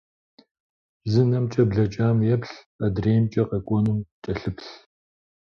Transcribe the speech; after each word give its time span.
Зы 1.11 1.21
нэмкӏэ 1.31 1.63
блэкӏам 1.69 2.17
еплъ, 2.35 2.53
адреимкӏэ 2.85 3.43
къэкӏуэнум 3.49 3.99
кӏэлъыплъ. 4.23 4.69